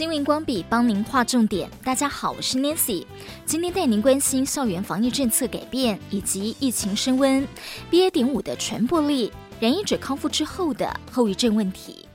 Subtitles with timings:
[0.00, 1.68] 新闻光笔帮您划重点。
[1.84, 3.04] 大家好，我是 Nancy，
[3.44, 7.46] 今天带您关心校园防疫政策改变以及疫情升温
[7.90, 8.10] ，BA.
[8.10, 12.06] 点五的传播力，染疫者康复之后的后遗症问题。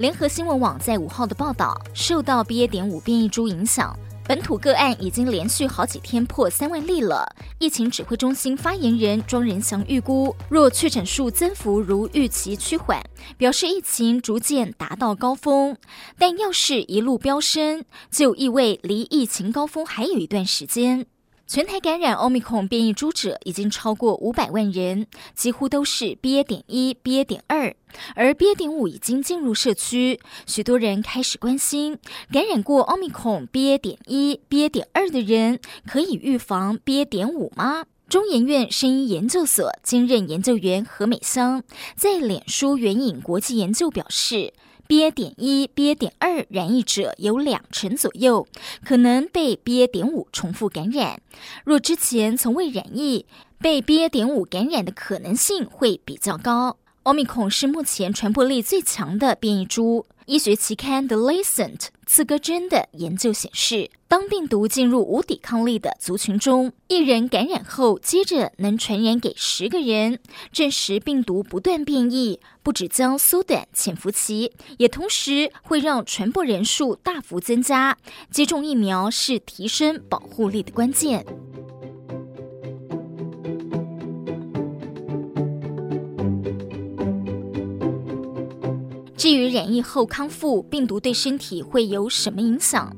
[0.00, 2.66] 联合新闻网在五号的报道，受到 BA.
[2.66, 3.94] 点五变异株影响，
[4.26, 7.30] 本土个案已经连续好几天破三万例了。
[7.58, 12.98] 疫情指挥中心发言人庄人祥预估，若确诊数增幅如预期趋缓，
[13.36, 15.74] 表示疫情逐渐达到高峰；
[16.18, 21.04] 但要是一路飙升，就意味离疫情高峰还有一段时间。
[21.50, 26.44] 全台感染 Omicron 变异株者已经超过五百万人，几乎都是 BA.
[26.44, 27.24] 点一、BA.
[27.24, 27.74] 点二，
[28.14, 28.54] 而 BA.
[28.54, 31.98] 点五已经进入社区，许多人开始关心，
[32.32, 33.76] 感染过 Omicron BA.
[33.78, 34.68] 点一、BA.
[34.68, 35.58] 点二的人，
[35.88, 37.04] 可以预防 BA.
[37.04, 37.84] 点五吗？
[38.08, 41.64] 中研院生医研究所兼任研究员何美香
[41.96, 44.52] 在脸书援引国际研究表示。
[44.90, 45.08] BA.
[45.12, 45.94] 点一、BA.
[45.94, 48.48] 点二染疫者有两成左右
[48.84, 49.86] 可能被 BA.
[49.86, 51.22] 点五重复感染。
[51.62, 53.24] 若之前从未染疫，
[53.60, 54.08] 被 BA.
[54.08, 56.78] 点五感染的可能性会比较高。
[57.04, 60.04] 奥密克戎是目前传播力最强的变异株。
[60.30, 70.20] 医学期刊《The Lancet》刺胳针的研究显示，当病毒进入无抵抗力的族群中，一人感染后，接着能传染给十个人，
[70.52, 77.96] 证实病毒不断变异，不只将缩短潜伏期，也同时会让传播人数大幅增加。
[78.30, 81.26] 接种疫苗是提升保护力的关键。
[89.20, 92.90] 至于染疫后康复，病毒对身体会有什么影响？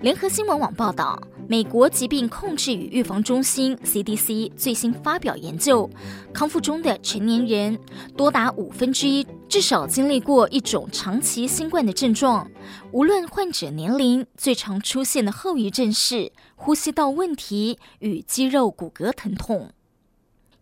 [0.00, 5.90] 联合新闻网报道，美国疾病控制与预防中心 （CDC） 最新发表研究，
[6.32, 7.76] 康复中的成年人
[8.16, 12.48] 多达五分之一至少经历过一种长期新冠的症状。
[12.92, 19.72] 无论患者年龄，最常出现的后遗症是呼吸道问题与肌肉骨骼疼痛。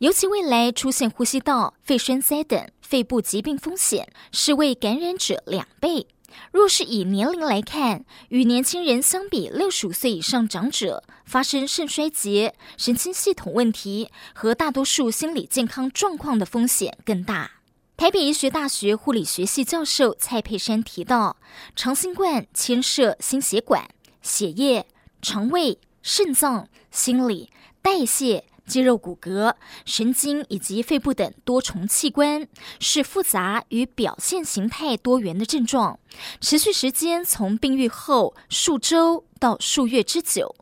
[0.04, 6.06] 尤其未来出现呼吸道、肺栓塞等肺部疾病风险是为感染者两倍。
[6.52, 17.52] 若是以年龄来看，与年轻人相比，六十五岁以上长者发生肾衰竭、神经系统问题和大多数心理健康状况的风险更大。
[17.96, 21.38] 台北医学大学护理学系教授蔡佩珊提到，
[21.74, 23.88] 长新冠牵涉心血管、
[24.20, 24.84] 血液、
[25.22, 27.48] 肠胃、肾脏、心理、
[27.80, 28.44] 代谢。
[28.66, 29.54] 肌肉、骨骼、
[29.84, 32.46] 神经以及肺部等多重器官，
[32.80, 35.98] 是复杂与表现形态多元的症状，
[36.40, 40.54] 持续时间从病愈后数周到数月之久，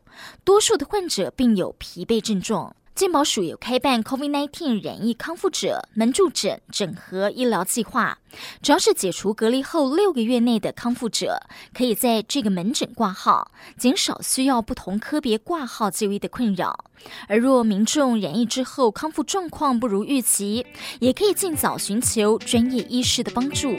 [0.43, 2.75] 多数的患者并有疲惫症状。
[2.95, 8.19] 健保署有开办 COVID-19 染疫康复者门住诊整合医疗计划，
[8.61, 11.39] 主要是解除隔离后六个月内的康复者
[11.73, 16.85] 可以在这个门诊挂号，减少需要不同科别挂号就医的困扰。
[17.27, 20.63] 而若民众染疫之后康复状况不如预期，
[20.99, 23.75] 也可以尽早寻求专业医师的帮助。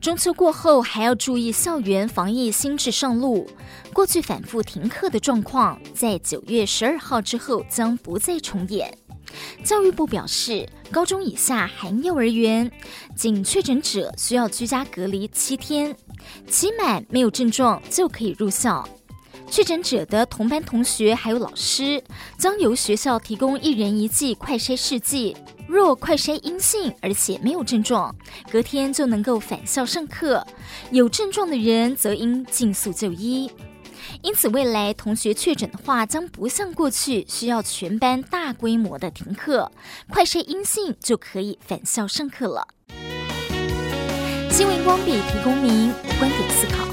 [0.00, 3.46] 中秋过后还要注意校园防疫新制上路。
[3.92, 8.96] 过去反复停课的状况，在九月十二号之后将不再重演。
[9.62, 12.70] 教育部表示，高中以下含幼儿园，
[13.14, 15.94] 仅确诊者需要居家隔离七天，
[16.48, 18.88] 期满没有症状就可以入校。
[19.48, 22.02] 确诊者的同班同学还有老师，
[22.38, 25.36] 将由学校提供一人一剂快筛试剂。
[25.66, 28.14] 若快筛阴性，而且没有症状，
[28.50, 30.44] 隔天就能够返校上课；
[30.90, 33.50] 有症状的人则应尽速就医。
[34.22, 39.70] 因此，未来同学确诊的话，将不像过去需要全班大规模的停课，
[40.08, 42.66] 快筛阴性就可以返校上课了。
[44.50, 46.89] 新闻光笔提供您观点思考。